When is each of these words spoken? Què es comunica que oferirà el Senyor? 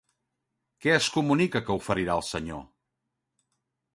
Què 0.85 0.93
es 0.99 1.09
comunica 1.17 1.61
que 1.67 1.77
oferirà 1.81 2.17
el 2.21 2.25
Senyor? 2.31 2.65